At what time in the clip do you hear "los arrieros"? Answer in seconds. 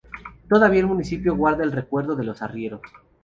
2.23-2.81